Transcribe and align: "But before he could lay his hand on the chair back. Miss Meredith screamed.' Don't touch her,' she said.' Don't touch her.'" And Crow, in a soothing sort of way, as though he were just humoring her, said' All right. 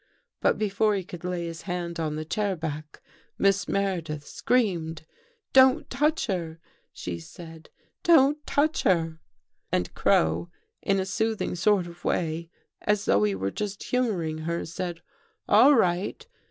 "But 0.41 0.57
before 0.57 0.95
he 0.95 1.03
could 1.03 1.23
lay 1.23 1.45
his 1.45 1.61
hand 1.69 1.99
on 1.99 2.15
the 2.15 2.25
chair 2.25 2.55
back. 2.55 3.03
Miss 3.37 3.67
Meredith 3.67 4.25
screamed.' 4.25 5.05
Don't 5.53 5.91
touch 5.91 6.25
her,' 6.25 6.57
she 6.91 7.19
said.' 7.19 7.69
Don't 8.11 8.43
touch 8.47 8.81
her.'" 8.81 9.19
And 9.71 9.93
Crow, 9.93 10.49
in 10.81 10.99
a 10.99 11.05
soothing 11.05 11.53
sort 11.53 11.85
of 11.85 12.03
way, 12.03 12.49
as 12.81 13.05
though 13.05 13.21
he 13.21 13.35
were 13.35 13.51
just 13.51 13.83
humoring 13.83 14.39
her, 14.39 14.65
said' 14.65 15.03
All 15.47 15.75
right. 15.75 16.25